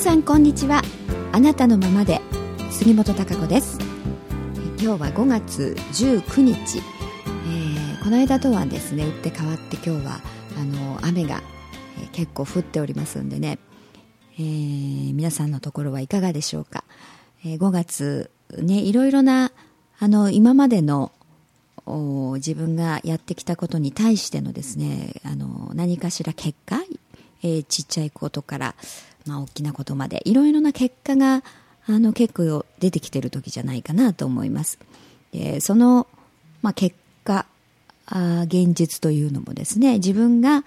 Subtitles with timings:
[0.00, 0.80] さんこんにちは。
[1.30, 2.22] あなたのままで
[2.70, 3.78] 杉本孝子です。
[4.80, 10.20] 今日は5月19日、えー、この間とはですね打って変わって今日は
[10.58, 11.42] あの雨が、
[12.12, 13.58] 結構降っておりますんでね、
[14.38, 16.82] えー、皆さんのところはいかがでしょうか、
[17.44, 19.52] えー、5月ねいろいろな
[19.98, 21.12] あの今までの
[21.86, 26.76] 自分がやってきたことに対してのですねあの何かしら結果、
[27.42, 28.74] えー、ちっちゃいことから、
[29.26, 31.42] まあ、大きなことまでいろいろな結果が
[31.86, 34.78] あの結構出てきてる時じゃないかなと思います。
[35.32, 36.06] でその、
[36.62, 37.46] まあ、結果
[38.06, 40.64] あ現実というのもですね自分が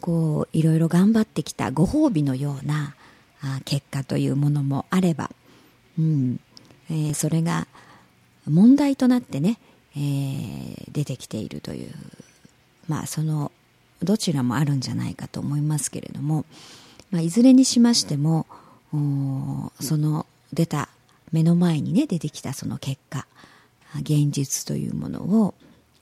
[0.00, 2.94] こういろいろ頑張ってきたご褒美のような
[3.40, 5.30] あ結果というものもあれば、
[5.98, 6.40] うん
[6.90, 7.66] えー、それが
[8.46, 9.58] 問題となってね、
[9.96, 11.90] えー、出てきているという
[12.88, 13.52] まあその
[14.02, 16.44] どちらもあるんじゃないかと思いますけれども、
[17.10, 18.46] まあ、いずれにしましても
[19.80, 20.88] その出た
[21.32, 23.26] 目の前にね出てきたその結果
[24.00, 25.54] 現実というものを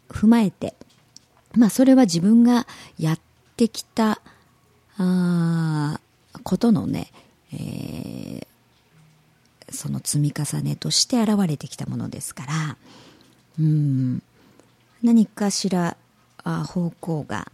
[0.09, 0.75] 踏まえて、
[1.55, 2.67] まあ、それは自分が
[2.99, 3.19] やっ
[3.57, 4.21] てきた
[4.99, 6.01] あ
[6.43, 7.11] ことのね、
[7.53, 8.47] えー、
[9.71, 12.77] その積み重ねとして現れてきたものですから
[13.59, 14.23] うん
[15.03, 15.97] 何かしら
[16.45, 17.51] あ方向が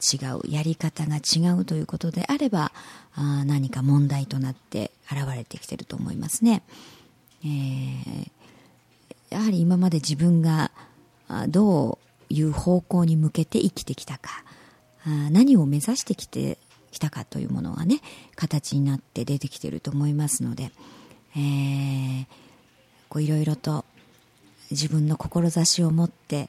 [0.00, 2.72] 違うやり方が違うということであれば
[3.14, 6.62] あ何か問題となって現れてきてると思いますね、
[7.44, 8.30] えー、
[9.30, 10.70] やはり今まで自分が
[11.48, 11.98] ど
[12.30, 14.44] ういう方向に向けて生きてきたか
[15.04, 16.58] あ何を目指してきて
[16.90, 18.00] きたかというものがね
[18.34, 20.70] 形になって出てきてると思いますので、
[21.36, 22.26] えー、
[23.08, 23.84] こういろいろと
[24.70, 26.48] 自分の志を持って、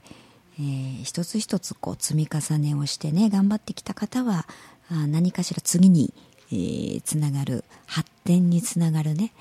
[0.60, 4.46] えー、一つ一つこう積み重ねをしてね頑張ってきた方は
[4.92, 6.14] あ何かしら次に、
[6.52, 9.34] えー、つながる発展につながるね、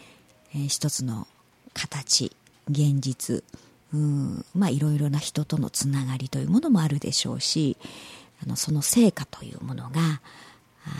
[0.54, 1.26] えー、一つの
[1.74, 2.32] 形
[2.70, 3.44] 現実
[3.92, 7.76] うんまあいろいろな人とのつながりというものもあるでしょうし
[8.42, 10.00] あのその成果というものが
[10.86, 10.90] あ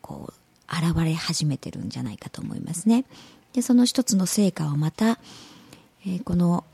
[0.00, 0.32] こう
[0.68, 3.04] 現れ始めてるんじゃないかと思いますね。
[3.52, 5.18] でその一つの成果をまた、
[6.06, 6.64] えー、この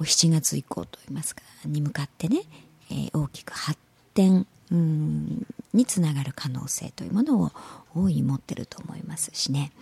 [0.00, 2.42] 7月以降といいますかに向かってね、
[2.90, 3.78] えー、大きく発
[4.14, 7.52] 展うんにつながる可能性というものを
[7.94, 9.72] 大いに持ってると思いますしね。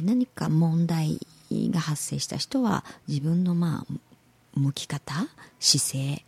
[0.00, 1.18] 何か問題
[1.50, 3.94] が発生した人は自分のまあ
[4.54, 5.14] 向き方
[5.60, 6.24] 姿勢、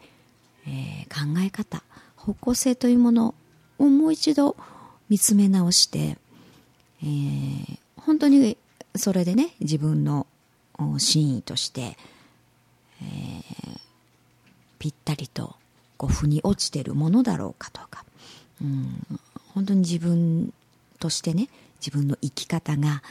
[0.67, 1.83] えー、考え方
[2.17, 3.35] 方向性というもの
[3.79, 4.57] をもう一度
[5.09, 6.19] 見つめ直して、
[7.03, 8.57] えー、本当に
[8.95, 10.27] それでね自分の
[10.99, 11.97] 真意として、
[14.79, 15.57] ぴったりと
[15.97, 18.05] こう腑に落ちてるものだろうかとか、
[18.63, 19.05] うん、
[19.55, 20.53] 本当に自分
[20.99, 21.49] としてね
[21.81, 23.03] 自分の生き方が、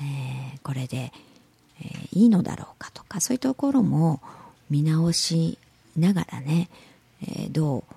[0.00, 1.12] えー、これで、
[1.80, 3.20] えー、いいのだろうかとか。
[3.20, 4.20] そういうところも
[4.70, 5.58] 見直し
[5.96, 6.68] ながらね、
[7.22, 7.94] えー、どう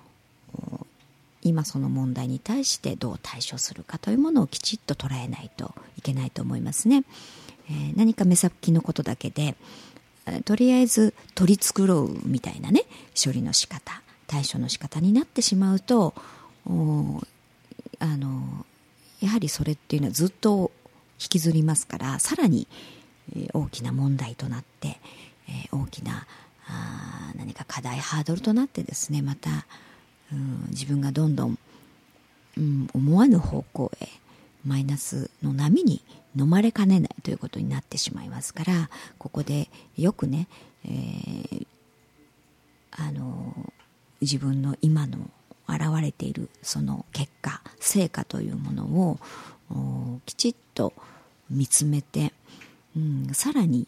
[1.42, 7.04] 今その問題に対してどう対処するかというものをきちっと捉えないといけないと思いますね。
[7.70, 9.54] えー、何か目先のことだけで
[10.44, 12.84] とりあえず取り繕うみたいなね
[13.22, 16.14] 処理の仕方対処の仕方になってしまうと
[16.66, 16.70] あ
[18.16, 18.66] の
[19.20, 20.70] やはりそれっていうのはずっと
[21.20, 22.68] 引きずりますからさらに、
[23.52, 25.00] 大きな問題となって、
[25.48, 26.26] え、大きな
[26.68, 29.66] あ何か課題ハードルとなってですねまた、
[30.32, 31.58] うん、自分がどんどん、
[32.56, 34.08] うん、思わぬ方向へ
[34.64, 36.02] マイナスの波に
[36.36, 40.48] 飲まれかねないということになってしまいますからここでよくね、
[40.84, 41.66] えー、
[42.92, 43.72] あの
[44.20, 45.18] 自分の今の
[45.68, 50.92] 現れているその結果成果というものをきちっと
[51.50, 52.32] 見つめて、
[52.96, 53.86] うん、さらに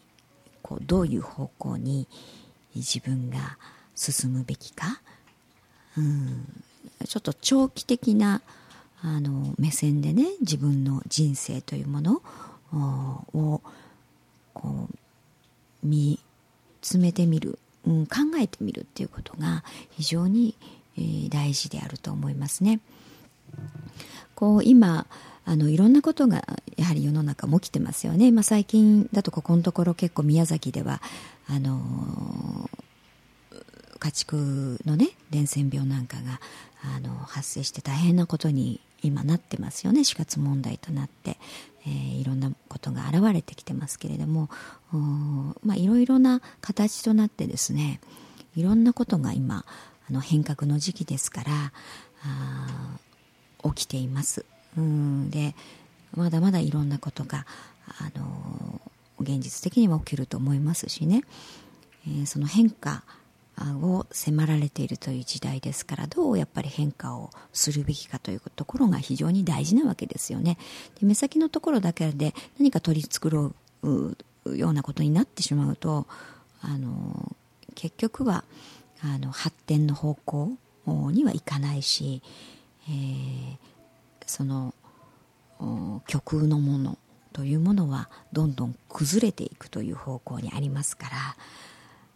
[0.61, 2.07] こうどういう方向に
[2.75, 3.57] 自分が
[3.95, 5.01] 進むべきか、
[5.97, 6.45] うん、
[7.07, 8.41] ちょっと長期的な
[9.01, 12.21] あの目線でね自分の人生というもの
[13.33, 13.61] を
[14.53, 16.19] こう見
[16.81, 17.57] つめてみる
[17.87, 20.55] うん、考えてみるっていうことが非常に、
[20.97, 22.79] えー、大事であると思いますね。
[24.35, 25.07] こう今
[25.45, 26.43] あのいろんなことが
[26.77, 31.01] やはり世の中も起きてますよね、まあ、最近だとここのところ結構宮崎では
[31.47, 32.69] あの
[34.01, 36.41] 家畜のね伝染病なんかが
[36.95, 40.03] あの発生して大変なことに今なってますよね。
[40.03, 41.37] 死活問題となって、
[41.85, 44.49] えー、いろんなことが現れてきてますけれども
[45.63, 48.01] まあ、いろいろな形となってですね
[48.55, 49.65] いろんなことが今
[50.09, 51.51] あの変革の時期ですから
[52.23, 52.97] あ
[53.63, 54.45] 起きています。
[54.77, 55.55] うんで
[56.13, 57.45] まだまだいろんなことが、
[57.87, 58.81] あの
[59.19, 61.23] 現実的には起きると思いますしね、
[62.05, 63.03] えー、その変化
[63.81, 70.57] を迫られているという時代ですからどうやっぱり変化をするべきかというところが非常に大事なわけですよね。
[70.99, 73.53] で目先のところだけで何か取り繕
[73.83, 74.17] う
[74.55, 76.07] ようなことになってしまうと
[76.61, 77.35] あの
[77.75, 78.43] 結局は
[79.03, 80.57] あの発展の方向
[81.11, 82.21] にはいかないし、
[82.87, 83.57] えー、
[84.25, 84.73] その
[86.07, 86.97] 極右のもの
[87.33, 91.17] というものはどんどん崩れていくという方向にありますから、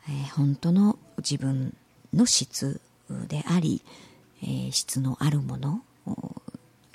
[0.09, 1.75] えー、本当の自分
[2.13, 2.79] の質
[3.27, 3.81] であり、
[4.43, 5.81] えー、質のあるもの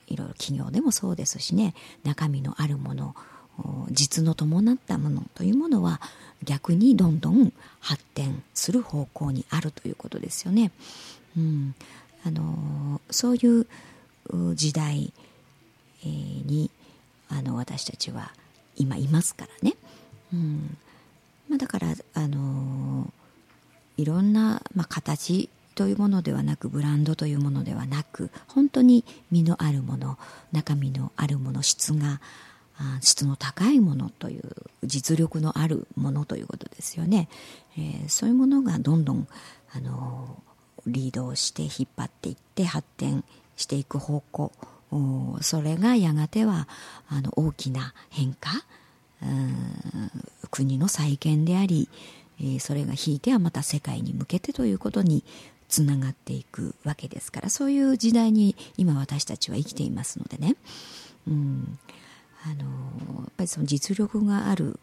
[0.06, 1.74] いろいろ企業でもそうですしね
[2.04, 3.14] 中身のあるもの
[3.90, 6.00] 実の伴ったものというものは
[6.44, 10.72] 逆にどんどん発展する方向にあるということですよね。
[11.36, 11.74] うん、
[12.24, 13.66] あのそういう
[14.54, 15.12] 時代
[16.04, 16.70] に
[17.28, 18.32] あの私たちは
[18.76, 19.76] 今いますからね。
[20.32, 20.78] うん
[21.48, 23.12] まあ、だからあの
[24.00, 30.18] いろんな、まあ、形というものではなくブランドというものではなく本当に身のあるもの
[30.52, 32.20] 中身のあるもの質が
[33.00, 34.42] 質の高いものという
[34.84, 37.28] 実力のあるものということですよね、
[37.76, 39.28] えー、そういうものがどんどん
[39.74, 40.42] あの
[40.86, 43.22] リードをして引っ張っていって発展
[43.56, 44.52] していく方向。
[45.40, 46.66] それがやがては
[47.08, 48.50] あの大きな変化
[50.50, 51.88] 国の再建であり、
[52.42, 55.24] え、それがひいてはまた世界に向けてということに
[55.68, 60.56] つながっていくわけですからそういう時代に今私たちは生きていますのでね、
[61.28, 61.78] うん、
[62.44, 62.64] あの
[63.22, 64.80] やっぱりその実力がある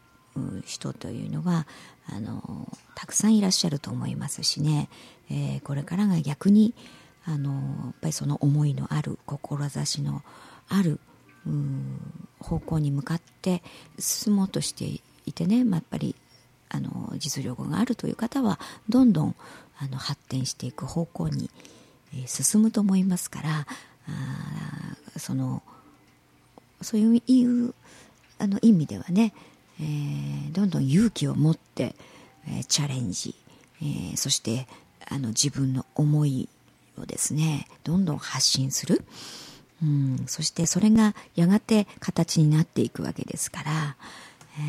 [0.65, 1.67] 人というのは
[2.07, 4.87] あのたくさんいらっしゃると思いますしね、
[5.29, 6.73] えー、これからが逆に
[7.25, 7.59] あのや
[7.91, 10.23] っぱりその思いのある志の
[10.69, 10.99] ある
[12.39, 13.61] 方向に向かって
[13.99, 14.85] 進もうとして
[15.25, 16.15] いてね、まあ、やっぱり
[16.69, 18.59] あの実力があるという方は
[18.89, 19.35] どんどん
[19.79, 21.49] あの発展していく方向に、
[22.13, 23.67] えー、進むと思いますから
[24.07, 25.61] あその
[26.81, 27.73] そういう
[28.39, 29.33] あの意味ではね、
[29.79, 31.95] えー、どんどん勇気を持って、
[32.47, 33.35] えー、チャレンジ、
[33.81, 34.67] えー、そして
[35.09, 36.49] あの自分の思い
[36.99, 39.03] をですねどんどん発信する、
[39.81, 43.95] うん、そしてそれがやがて形になっていくわけですから、
[44.59, 44.61] え、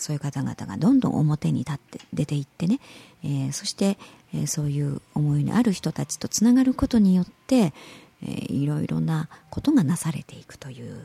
[0.00, 2.80] そういう方々がどんどん表に立って出ていってね、
[3.22, 3.98] えー、そして、
[4.34, 7.74] えー、そういう思いのある人たちとつながることによって、
[8.22, 10.96] えー、いろいろなことがなされていくという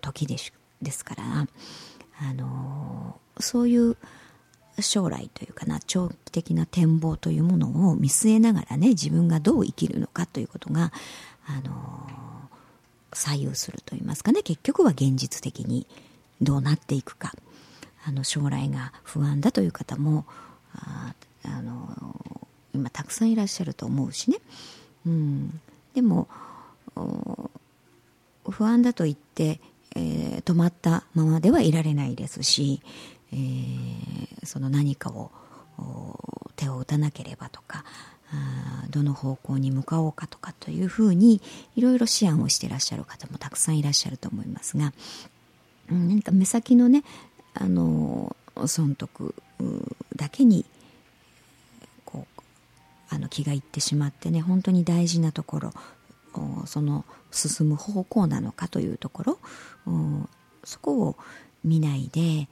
[0.00, 1.24] 時ですですから、
[2.22, 3.96] あのそういう
[4.78, 10.92] 将来というかな長期的な展望というものを見据えながらね自分がどう生きるのかということが、
[11.46, 12.08] あの
[13.12, 14.42] 左右するといいますかね。
[14.42, 15.86] 結局は現実的に
[16.40, 17.34] どうなっていくか。
[18.06, 20.24] あの将来が不安だという方も
[20.74, 21.14] あ
[21.44, 22.14] あの
[22.74, 24.38] 今たくさんいらっしゃると思うしね、
[25.06, 25.60] うん、
[25.94, 26.28] でも
[28.48, 29.60] 不安だと言って、
[29.96, 32.82] えー、止まったままではいられないですし、
[33.32, 35.30] えー、その何かを
[36.56, 37.84] 手を打たなければとか
[38.90, 41.40] どの方向に向かおうかとかというふうに
[41.74, 44.92] いろいろ思案をしていらっしゃる方もたくさんいらっしゃると思いますが、
[45.90, 47.02] 何か目先のね
[47.54, 49.34] あの損得
[50.16, 50.64] だけに
[52.04, 52.42] こう
[53.08, 55.72] あの気がいってしまってね本当に大事なところ
[56.66, 59.38] その進む方向なのかというところ
[60.64, 61.16] そこを
[61.64, 62.48] 見ないで、え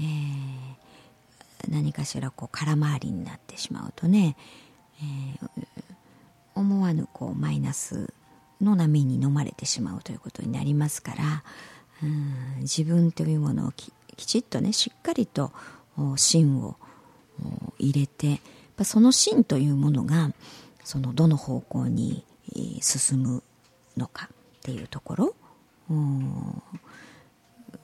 [0.00, 4.36] ー、何かしらこう空回りになってしまうとね、
[5.00, 5.66] えー、
[6.54, 8.12] 思わぬこうマイナス
[8.60, 11.44] の波に飲まれてしまうということになりますから
[12.02, 15.52] うん自分というものをききちっとねしっかりと
[16.16, 16.76] 芯を
[17.78, 18.40] 入れて
[18.84, 20.32] その芯というものが
[20.84, 22.24] そのどの方向に
[22.80, 23.42] 進む
[23.96, 25.34] のかっていうところ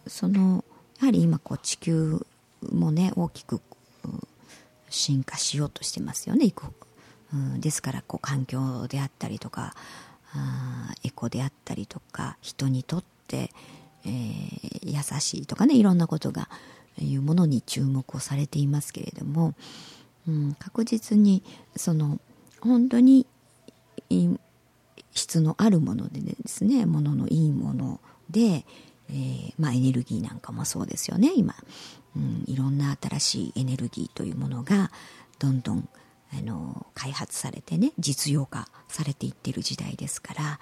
[0.07, 0.65] その
[1.01, 2.25] やはり今こう地球
[2.71, 3.61] もね大きく
[4.89, 6.53] 進化しようとしてますよね、
[7.33, 9.75] うん、ですからこう環境であったりとか
[11.05, 13.51] エコであったりとか人にとって、
[14.05, 16.49] えー、優しいとかねいろんなことが
[17.01, 19.55] いうものに注目をされていますけれども、
[20.29, 21.43] うん、確実に
[21.77, 22.21] その
[22.61, 23.27] 本当に
[25.15, 28.65] 質のあるものでですねもののいいもので、
[29.11, 31.55] えー、まあ、エネルギーなんかもそうですよね今、
[32.17, 34.91] うん、いろんな新しいエネルギーというものが
[35.39, 35.89] どんどん
[36.35, 40.61] あの開発されてね実用化されていってる時代ですから、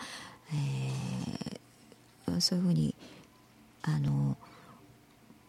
[0.52, 2.89] えそういうふうに
[3.82, 4.36] あの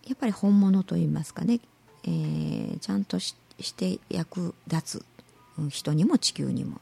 [0.07, 1.59] やっぱり本物といいますかね、
[2.03, 5.05] えー、ちゃんとしして役立つ
[5.69, 6.81] 人にも地球にも、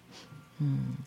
[0.62, 1.06] うん、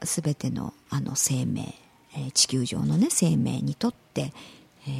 [0.00, 1.74] 全てのあの生命、
[2.16, 4.32] えー、地球上のね生命にとって、
[4.88, 4.90] え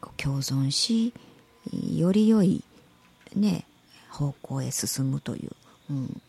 [0.00, 1.12] ー、共存し
[1.94, 2.64] より良い、
[3.36, 3.64] ね、
[4.10, 5.50] 方向へ進むという、
[5.90, 6.22] うん、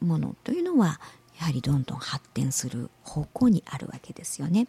[0.00, 1.00] ものというのは
[1.38, 4.68] やはりどんどん発展する方向にあるわけですよね。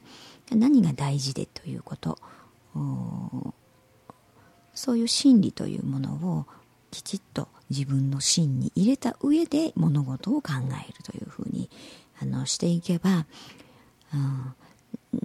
[0.51, 2.17] 何が大事でということ
[4.73, 6.45] そういう真理というものを
[6.91, 10.51] きちっと自分の芯に入れた上で物事を考
[10.87, 11.69] えるというふうに
[12.21, 13.25] あのしていけば、
[14.13, 14.55] うん、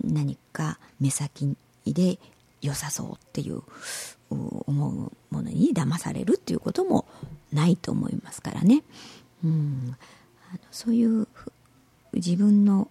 [0.04, 1.56] 何か目先
[1.86, 2.18] で
[2.62, 3.62] 良さそうっていう
[4.30, 7.06] 思うものに騙されるっていうことも
[7.52, 8.82] ないと思いますからね。
[9.44, 9.96] うん、
[10.50, 11.28] あのそういう
[12.12, 12.88] 自分の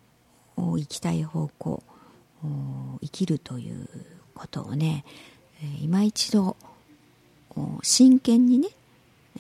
[0.56, 1.84] 行きたい方向
[3.02, 3.88] 生きるという
[4.34, 5.04] ことをね
[5.62, 6.56] え今一度
[7.82, 8.70] 真剣にね、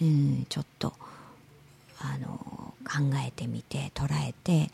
[0.01, 0.93] うん、ちょっと
[1.99, 4.71] あの考えてみて捉えて、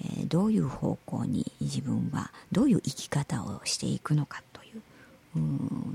[0.00, 4.82] えー、どういう方向に自分はどういう生き方をしていくのかという、
[5.36, 5.38] う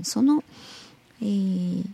[0.04, 0.44] その、
[1.20, 1.84] えー、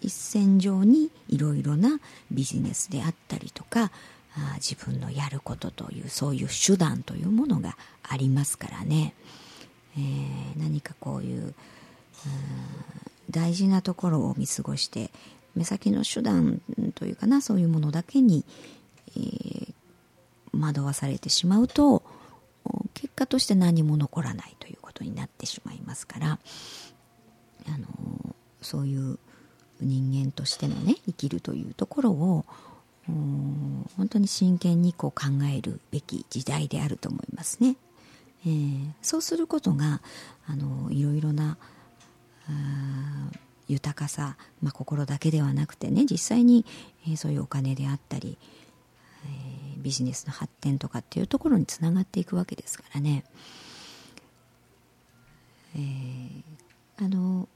[0.00, 3.90] 一線上にいろいろなビジネスであったりとか
[4.36, 9.14] あ自分のやることというそういう手段というものがありますからね、
[9.96, 11.54] えー、何かこういう
[13.30, 15.10] 大事なところを見過ごして
[15.54, 16.62] 目先の手段
[16.94, 18.44] というかなそういうものだけに、
[19.16, 19.72] えー、
[20.58, 22.02] 惑わされてしまうと
[22.94, 26.38] 結果として何も残らないということになってしまいますから
[27.68, 29.18] あのそういう
[29.80, 32.44] 人間としてのね生きるというところを
[33.96, 37.76] 本当に真剣にこう考えるべき時代であると思いますね。
[38.44, 40.00] えー、そうすることが
[40.46, 41.58] あのいろいろな
[43.68, 46.64] 豊かさ、まあ、心だけではなくてね実際に、
[47.06, 48.36] えー、そういうお金であったり、
[49.24, 53.24] えー、ビジネスの発展とかっていうところにつながっていくわけですからね。
[55.74, 56.42] えー、
[56.98, 57.48] あの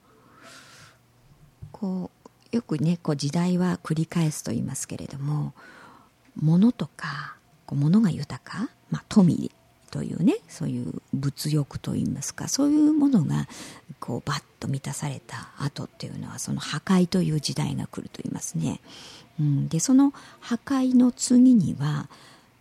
[1.73, 2.16] こう
[2.57, 5.53] よくねこう時代は繰り返すと言いますけれども
[6.41, 7.37] 物とか
[7.67, 9.51] こう物が豊か、まあ、富
[9.91, 13.47] というねそういう物欲といいますかそういうものが
[14.01, 18.81] こうバッと満たされた後っていうのはその破壊という時代が来ると言いますね。
[19.39, 22.09] うん、でその破壊の次には、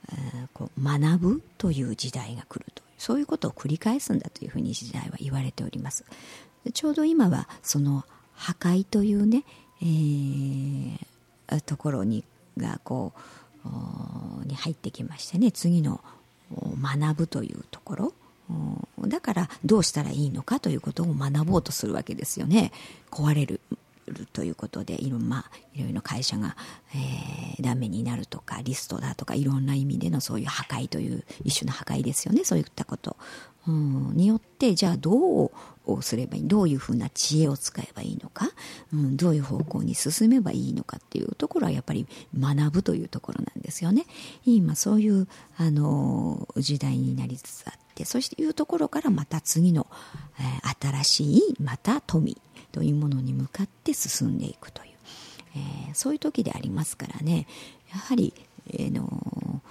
[0.10, 6.06] えー、こう学ぶという時代が来るとそういうことを繰り返すんだというふうに時代は言われております。
[6.74, 9.44] ちょうど今はその破壊というね、
[9.82, 10.98] えー、
[11.65, 12.24] ところに
[12.58, 13.13] がこ
[13.65, 16.01] うに入ってきましてね次の
[16.82, 18.13] 学ぶというところ。
[19.08, 22.72] だからどうしたらいいのかということを学ぼうとするわけですよね。
[23.10, 23.60] 壊れる。
[24.16, 26.56] るということでいろ,、まあ、いろいろ会社が、
[26.94, 32.44] えー、ダメになるとかリストだとかいろんな意味でのそういう破壊という一種の破壊ですよね。
[32.44, 33.18] そういったこと。
[33.68, 35.52] うん、によってじゃあど
[35.88, 38.48] うすればいいどういうふうな知恵を使えばいいのか、
[38.94, 42.08] うん、どういう方向に進めばいいのかっていうところはやっぱり
[42.38, 44.06] 学ぶというところなんですよね。
[44.46, 49.88] 今そういうあの時代になりつつあってそしていうところからまた次の、
[50.40, 52.38] えー、新しいまた富
[52.75, 54.89] というものに向かって進んでいくという、
[55.55, 57.48] えー、そういう時でありますからね。
[57.89, 58.34] やはり、
[58.70, 59.62] えー、の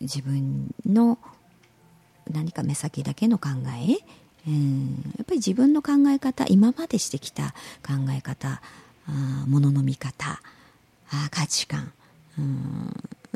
[0.00, 1.16] 自分の
[2.28, 3.50] 何か目先だけの考
[3.88, 3.98] え
[4.48, 7.54] うん、やっぱり自分の考え方今までしてきた
[7.86, 8.62] 考え方
[9.06, 10.40] あものの見方
[11.10, 11.92] あ価値観
[12.38, 12.92] うん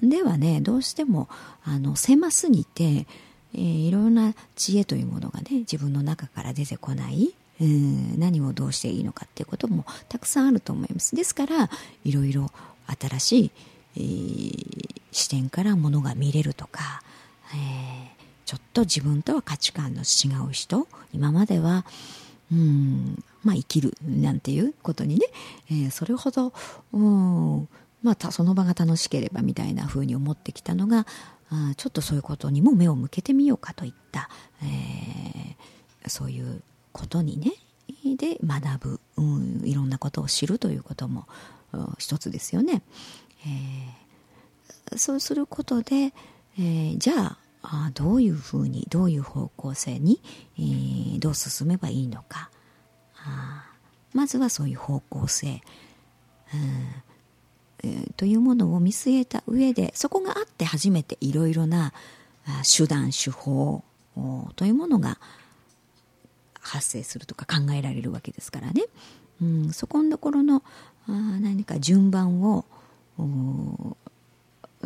[0.09, 1.29] ではねどうしても
[1.65, 3.07] あの狭すぎて、
[3.55, 7.35] えー、いろんな知恵というものがね自分の中から出てこない。
[8.19, 11.15] 何をどうしていいのかっていうこともたくさんあると思います。
[11.17, 11.71] ですから
[12.05, 12.51] いろいろ
[13.01, 13.51] 新しい、
[13.97, 17.03] えー、視点からものが見れるとか、
[17.55, 21.87] えーちょっと自分とは価値観の違う人今までは
[22.53, 25.27] うんまあ生きるなんていうことにね、
[25.71, 26.53] えー、それほど
[26.93, 27.69] うん
[28.03, 31.07] まあその場が楽しければみたいな風に思ってきたのが
[31.49, 34.29] あちょっとそういうことにも目を向けてみようかといった、
[34.63, 36.61] えー、そういう
[36.93, 37.53] ことにね
[38.17, 41.27] で学ぶ、うん、いろんなことを知るということも
[41.99, 42.83] 一つですよね。
[43.45, 46.13] えー、そうすることで、
[46.59, 50.21] えー、じゃああどういうふうにどういう方向性に、
[50.59, 52.51] えー、どう進めばいいのか
[53.17, 53.65] あ
[54.13, 55.63] まずはそういう方向性、
[56.55, 57.03] うん
[57.85, 61.93] えー、というものを見据えた上でそこがあって初めていろいろな
[62.77, 63.83] 手段手法
[64.57, 65.19] というものが
[66.63, 68.85] 発生するとか考えられるわけですからね、
[69.43, 70.63] うん、そこのところの
[71.09, 72.65] あ何か順番を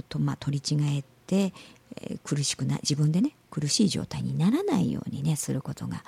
[0.09, 1.53] と、まあ、取り違えて、
[2.01, 6.03] えー、苦しくない自分でね苦しい状態にならないようにねすることが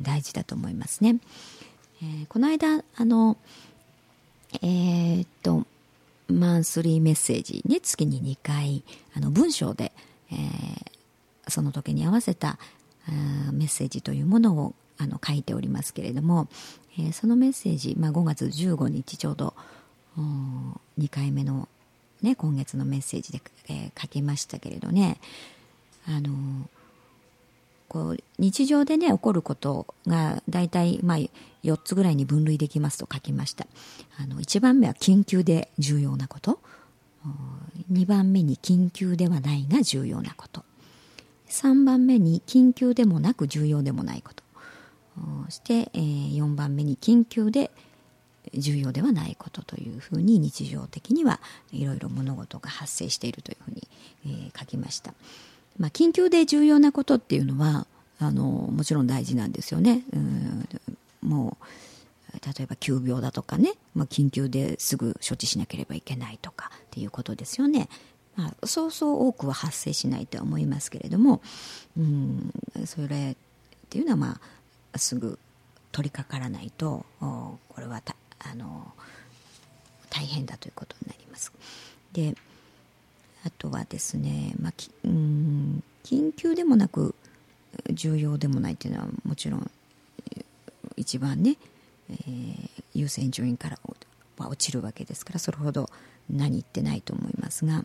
[0.00, 1.16] 大事だと思いますね。
[2.02, 3.36] えー、この間あの
[4.62, 5.66] えー、っと
[6.28, 8.82] マンスリーメッセージね月に2回
[9.16, 9.92] あの文章で、
[10.30, 12.58] えー、その時に合わせた
[13.52, 16.48] メッセージというものをあの書いておりますけれども、
[16.98, 19.54] えー、そのメッセージ、まあ、5月15日ちょうど
[20.16, 21.68] 2回目の、
[22.22, 25.18] ね、今月のメッセージで、えー、書きましたけれどね
[26.06, 26.68] あの
[27.88, 31.18] こう日常でね起こることが大体、まあ、
[31.64, 33.66] 4つぐらいに分類できますと書きました。
[34.18, 36.58] あの1番目は緊急で重要なこと。
[37.90, 40.64] 2番目に緊急ではないが重要なこと。
[41.48, 44.43] 3番目に緊急でもなく重要でもないこと。
[45.48, 47.70] して、えー、4番目に緊急で
[48.52, 51.40] 重要ではないことというふうに日常的には
[51.72, 53.88] いろいろ物事が発生しているというふうに、
[54.26, 55.14] えー、書きました。
[55.78, 57.86] まあ、緊急で重要なことっていうのは
[58.20, 60.02] あのもちろん大事なんですよね。
[61.22, 61.64] うもう
[62.34, 67.88] 例えば急病だとかね、まあ、緊急ですぐ処置しなければいけないとかっていうことですよね。
[68.36, 71.40] まあ、そうそう多くは発生しないとは思いますけれども、
[71.96, 72.52] うん、
[72.84, 73.36] それっ
[73.88, 74.40] ていうのは、まあ、
[74.98, 75.38] すぐ
[75.92, 78.92] 取り掛からないとこれはたあの
[80.10, 81.52] 大変だということになります。
[82.12, 82.36] で
[83.44, 87.14] あとはですね、まあ、きうん緊急でもなく
[87.90, 89.70] 重要でもないというのはもちろん
[90.96, 91.56] 一番ね、
[92.10, 93.78] えー、優先順位から
[94.38, 95.90] は落ちるわけですからそれほど
[96.30, 97.84] 何言ってないと思いますが、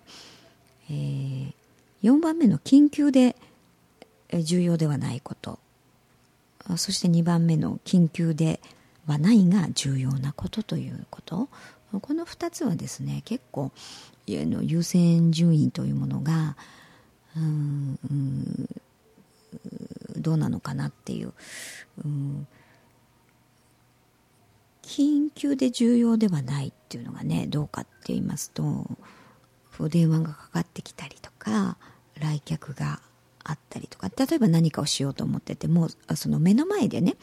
[0.89, 1.53] えー、
[2.03, 3.35] 4番目の緊急で
[4.31, 5.59] 重要ではないこと
[6.77, 8.59] そして2番目の緊急で
[9.05, 11.49] はないが重要なことということ。
[12.01, 13.71] この2つはですね結構
[14.27, 16.55] 優先順位というものが
[17.35, 17.97] うん
[20.15, 21.33] どうなのかなっていう、
[22.05, 22.47] うん、
[24.83, 28.85] 緊急で重要ではないっていうのがねどうかって言いますと
[29.89, 31.77] 電話がかかってきたりとか
[32.19, 32.99] 来客が
[33.43, 37.15] あったりとか例えば何かをしようと思っててもその目の前でね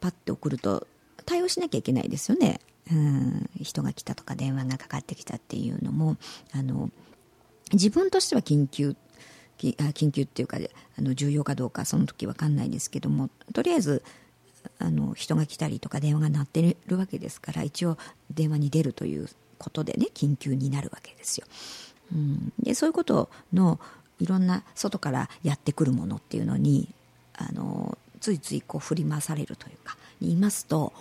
[0.00, 0.86] パッて送ると
[1.24, 6.16] 対応しなきゃいけないですよねうん人が来たとか電話がかかってきたっていうのも
[6.52, 6.90] あの
[7.72, 8.96] 自分としては緊急
[9.58, 10.58] 緊急っていうか
[10.98, 14.02] あの重要かどうかその時分かんないですけどもとりあえず
[14.78, 17.96] あの人が来たりとか電話が鳴ってるわけですから一応
[18.30, 21.46] 電話に出るということでね緊急になるわけですよ。
[22.12, 23.80] うん、でそういうことの
[24.20, 26.88] いろんな外からやってくるものっていうのに
[27.34, 30.92] あのついついこう振り回されるというか言いますと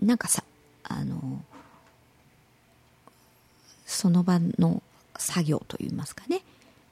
[0.00, 0.44] なんかさ
[0.84, 1.42] あの
[3.86, 4.82] その場の
[5.16, 6.42] 作業といいますかね、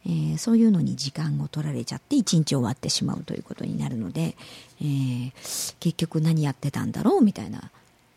[0.06, 4.34] えー、そういうのに時間を取られちゃって一日終わってしまうということになるので、
[4.80, 7.70] えー、結局何やってたんだろうみたいな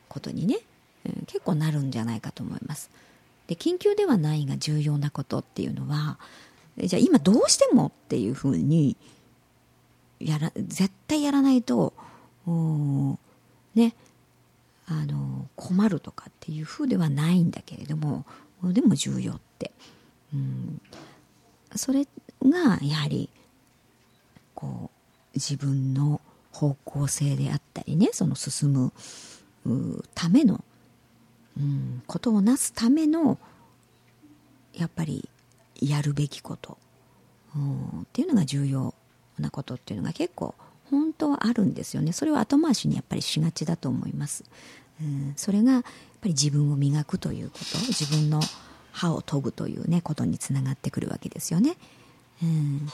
[0.07, 0.57] ことにね、
[1.05, 2.89] えー、結構なるんじゃないかと思います。
[3.49, 6.19] で緊急ではないが重要なことっていうのは
[6.77, 8.95] じゃあ今どうしてもっていうふうに
[10.19, 11.93] やら絶対やらないと
[13.73, 13.95] ね
[14.85, 18.23] あの困るとかっていうふうではないんだけれども
[18.61, 19.71] でも重要って、
[20.31, 20.79] うん、
[21.75, 22.05] それ
[22.43, 23.31] がやはり
[24.53, 24.91] こ
[25.33, 28.91] う自分の方向性であったりねその進
[29.65, 30.63] むための、
[31.59, 33.37] うん、ことをなすための
[34.73, 35.27] やっぱり
[35.81, 36.77] やるべきこと、
[37.55, 38.93] うん、っていうのが重要
[39.37, 40.55] なことっていうのが結構
[40.89, 42.13] 本当はあるんですよね。
[42.13, 44.43] それを後回しにやっぱりしがちだと思います、
[45.01, 45.89] うん、それがやっぱ
[46.23, 47.77] り自分を磨くということ。
[47.87, 48.41] 自分の
[48.91, 51.77] 歯を研ぐというねことにつながってくるわけですよね、
[52.43, 52.89] うん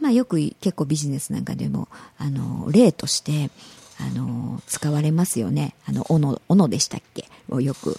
[0.00, 3.50] まあ、よく結構ビジネスなんかでもあの例として
[3.98, 5.74] あの使われますよね。
[5.86, 7.28] あの斧斧でしたっけ？
[7.48, 7.98] をよく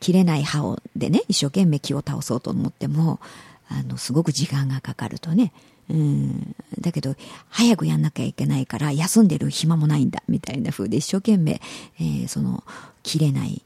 [0.00, 3.20] 切れない刃をでね一生懸命木を倒そうと思っても
[3.68, 5.52] あのすごく時間がかかるとね。
[5.88, 7.14] うん、だけど
[7.48, 11.60] 早くやんなきゃいけないから休んでる暇もないんだみたいな風で一生懸命、
[12.00, 12.64] えー、その
[13.04, 13.62] 切れない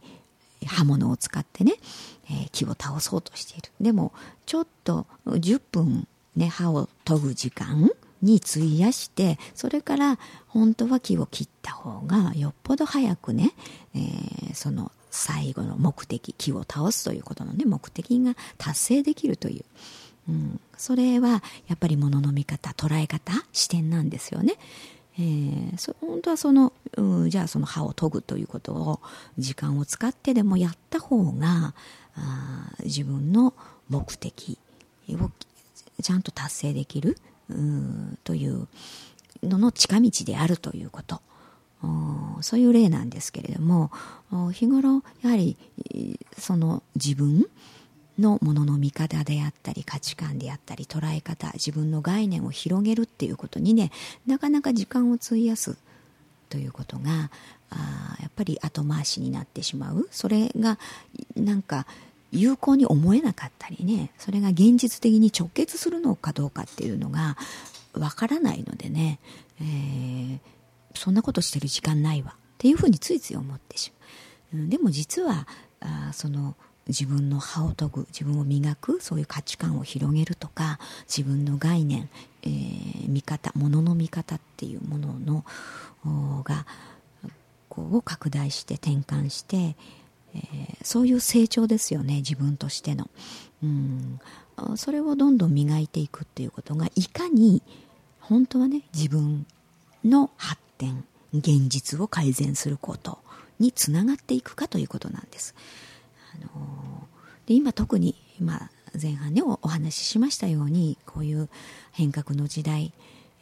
[0.67, 1.73] 刃物を使ってね、
[2.27, 3.71] えー、木を倒そうとしている。
[3.81, 4.13] でも
[4.45, 6.07] ちょっと10分
[6.37, 7.91] ね刃を研ぐ時間
[8.23, 13.53] に費やしてそれから本当は木を切った方がよっぽど早くね、
[13.95, 19.65] えー、その最後の目的木を倒すということのね目的が達成できるという
[20.29, 24.55] うん、それはやっぱりものの見方捉え方視点なんですよね。
[25.19, 29.01] えー、そ本当はその、うん、じゃあその歯を研ぐということを
[29.39, 31.75] 時間を使ってでもやった方が
[32.15, 33.53] あ自分の
[33.89, 34.57] 目的
[35.11, 35.31] を
[36.01, 37.17] ちゃんと達成できる、
[38.25, 38.69] という
[39.43, 41.21] のの近道であるということ。
[42.43, 43.91] そういう例なんですけれども
[44.53, 45.57] 日頃やはり
[46.37, 47.47] その自分
[48.19, 53.91] のものの見方であったり価値観であったり捉え方自分の概念を広げるっていうことにね
[54.27, 55.79] なかなか時間を費やす
[56.51, 57.31] ということが
[57.71, 60.09] あやっぱり後回しになってしまう。
[60.11, 60.79] それが
[61.35, 61.87] なんか
[62.33, 67.37] 有効に思えなかったりねそれが現実的に直結するのかどうかっていうのが
[67.93, 69.19] わからないのでね、
[69.61, 70.39] えー、
[70.95, 73.93] そんなことしてる時間ないわっていうふうについつい思ってし
[74.53, 75.47] まう、でも実は
[75.81, 76.55] あその
[76.87, 82.09] 自分の歯を研ぐ自分を磨くそういう価値観を広げるとか自分の概念、
[82.43, 85.45] えー、見方ものの見方っていうものの
[86.45, 86.67] が
[87.69, 89.77] こう拡大して転換して、
[90.35, 93.11] えー、そういう成長ですよね自分としての、
[93.63, 94.21] うん、
[94.77, 97.63] それをどんどん磨いていくっていうことがいかに
[98.21, 99.47] 本当はね自分
[100.05, 103.19] の発展現実を改善すること
[103.59, 105.55] につながっていくかということなんです。
[106.35, 107.07] あの
[107.47, 111.49] で今特に今前半でねお話ししましたようにこういう
[111.93, 112.93] 変革の時代、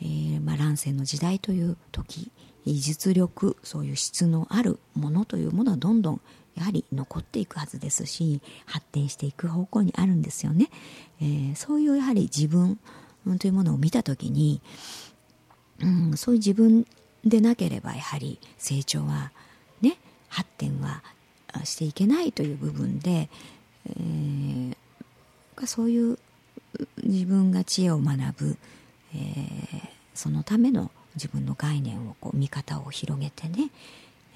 [0.01, 2.31] えー、まあ、乱世の時代という時
[2.67, 6.21] 実力そういう質のあるものというものはどんどん
[6.59, 10.71] やはり残っていくはずですし発展していく方向にあるんですよね、
[11.21, 12.79] えー、そういうやはり自分
[13.39, 14.61] というものを見た時に、
[15.81, 16.87] うん、そういう自分
[17.25, 19.33] でなければやはり成長は
[19.81, 21.03] ね発展は
[21.65, 23.29] していけないという部分で、
[23.87, 24.77] えー、
[25.67, 26.19] そういう
[27.03, 28.57] 自分が知恵を学ぶ、
[29.15, 33.71] えー、そのための自分の概念をこう見方を広げてね、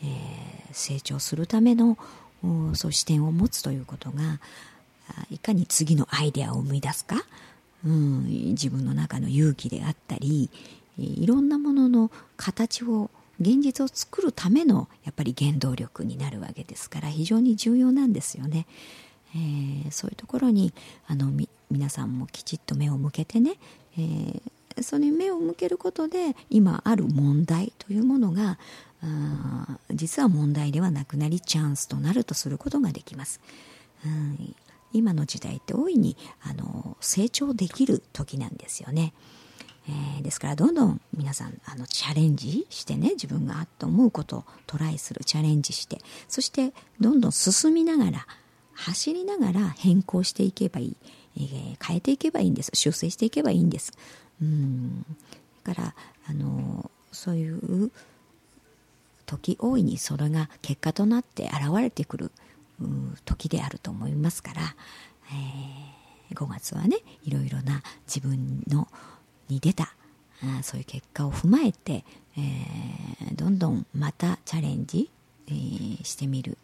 [0.03, 0.09] えー、
[0.73, 1.99] 成長するための
[2.75, 4.41] そう視点を持つということが
[5.31, 7.17] いかに次のアイデアを生み出すか、
[7.87, 10.51] うん、自分の中の勇気であったり
[10.99, 13.11] いろんなものの形を
[13.41, 18.67] 現実を作るためのやっぱり原動力になるわけですから非常に重要なんですよね。
[19.35, 20.75] えー、そういうところに
[21.07, 21.33] あの
[21.71, 23.55] 皆さんもきちっと目を向けてね、
[23.97, 28.59] えー、それに目を向けることで今ある問題というものが
[29.03, 33.41] あ実は問題ではなくなりチャンスとなるとすることができます。
[34.05, 34.55] うん
[34.95, 39.15] 今の時代って大いにあの成長できる時なんですよね。
[39.89, 48.27] えー、ですからどんどん皆さんあのチャレンジしてね自分があっと思うことをトライするチャレンジしてそしてどんどん進みながら
[48.75, 50.97] 走りながら変更していけばいい、
[51.37, 53.93] えー、変えていけばいいんです修正していけばいいんです
[54.41, 55.05] うん
[55.65, 55.95] だから
[56.29, 57.91] あのそういう
[59.33, 62.33] 時大いにそれが結果となって現れてくる
[63.25, 64.61] 時であると思いますから、
[66.31, 68.89] えー、5月はねいろいろな自分の
[69.49, 69.95] に出た
[70.59, 72.05] あそういう結果を踏まえて、
[72.37, 75.11] えー、どんどんまたチャレンジ、
[75.49, 76.59] えー、してみる。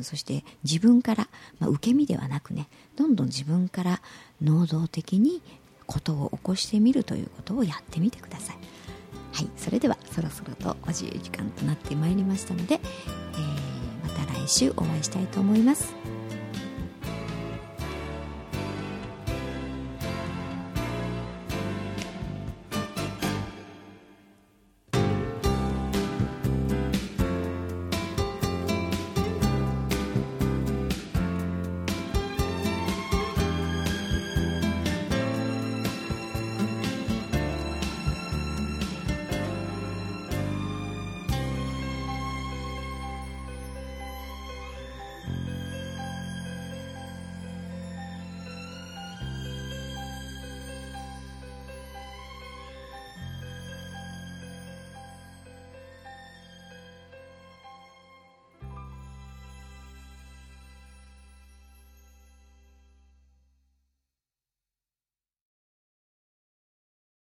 [0.00, 4.00] そして自分から、まあ、受け身ではなくねどんどん自分から
[4.40, 5.42] 能動的に
[5.84, 8.56] ことを起こしてみるということをやってみてください。
[9.32, 16.03] はいそれではそろそろとお自由時間となってまいりましたので、えー、また来週お会いしたいと思います。